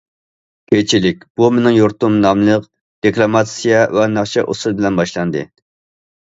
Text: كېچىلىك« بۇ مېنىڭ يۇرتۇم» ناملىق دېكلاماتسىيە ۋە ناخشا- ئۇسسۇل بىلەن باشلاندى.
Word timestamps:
كېچىلىك« 0.71 1.19
بۇ 1.41 1.49
مېنىڭ 1.57 1.75
يۇرتۇم» 1.79 2.15
ناملىق 2.23 2.65
دېكلاماتسىيە 3.07 3.83
ۋە 3.99 4.07
ناخشا- 4.15 4.47
ئۇسسۇل 4.47 4.77
بىلەن 4.81 4.99
باشلاندى. 5.03 5.47